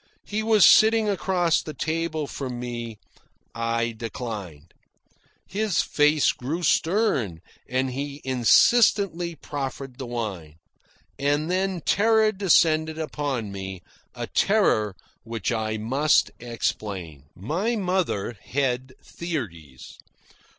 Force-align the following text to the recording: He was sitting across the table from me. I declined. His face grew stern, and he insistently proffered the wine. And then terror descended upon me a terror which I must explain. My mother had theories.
He 0.25 0.41
was 0.41 0.65
sitting 0.65 1.07
across 1.07 1.61
the 1.61 1.75
table 1.75 2.25
from 2.25 2.59
me. 2.59 2.97
I 3.53 3.91
declined. 3.91 4.73
His 5.45 5.83
face 5.83 6.31
grew 6.31 6.63
stern, 6.63 7.39
and 7.69 7.91
he 7.91 8.19
insistently 8.23 9.35
proffered 9.35 9.99
the 9.99 10.07
wine. 10.07 10.55
And 11.19 11.51
then 11.51 11.81
terror 11.81 12.31
descended 12.31 12.97
upon 12.97 13.51
me 13.51 13.83
a 14.15 14.25
terror 14.25 14.95
which 15.21 15.51
I 15.51 15.77
must 15.77 16.31
explain. 16.39 17.25
My 17.35 17.75
mother 17.75 18.39
had 18.43 18.95
theories. 19.03 19.99